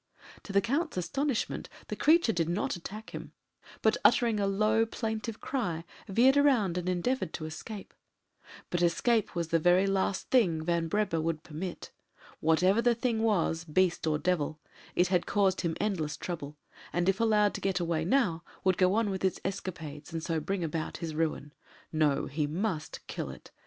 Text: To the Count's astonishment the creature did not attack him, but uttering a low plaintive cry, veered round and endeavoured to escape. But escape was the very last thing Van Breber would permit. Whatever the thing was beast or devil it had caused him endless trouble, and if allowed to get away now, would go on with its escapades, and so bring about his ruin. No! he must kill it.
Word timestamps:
To 0.41 0.51
the 0.51 0.61
Count's 0.61 0.97
astonishment 0.97 1.69
the 1.87 1.95
creature 1.95 2.33
did 2.33 2.49
not 2.49 2.75
attack 2.75 3.11
him, 3.11 3.33
but 3.83 3.97
uttering 4.03 4.39
a 4.39 4.47
low 4.47 4.83
plaintive 4.83 5.39
cry, 5.39 5.83
veered 6.07 6.37
round 6.37 6.75
and 6.75 6.89
endeavoured 6.89 7.33
to 7.33 7.45
escape. 7.45 7.93
But 8.71 8.81
escape 8.81 9.35
was 9.35 9.49
the 9.49 9.59
very 9.59 9.85
last 9.85 10.31
thing 10.31 10.63
Van 10.65 10.89
Breber 10.89 11.21
would 11.21 11.43
permit. 11.43 11.91
Whatever 12.39 12.81
the 12.81 12.95
thing 12.95 13.21
was 13.21 13.63
beast 13.63 14.07
or 14.07 14.17
devil 14.17 14.59
it 14.95 15.09
had 15.09 15.27
caused 15.27 15.61
him 15.61 15.77
endless 15.79 16.17
trouble, 16.17 16.57
and 16.91 17.07
if 17.07 17.19
allowed 17.19 17.53
to 17.53 17.61
get 17.61 17.79
away 17.79 18.03
now, 18.03 18.41
would 18.63 18.79
go 18.79 18.95
on 18.95 19.11
with 19.11 19.23
its 19.23 19.39
escapades, 19.45 20.11
and 20.11 20.23
so 20.23 20.39
bring 20.39 20.63
about 20.63 20.97
his 20.97 21.13
ruin. 21.13 21.53
No! 21.91 22.25
he 22.25 22.47
must 22.47 23.05
kill 23.05 23.29
it. 23.29 23.51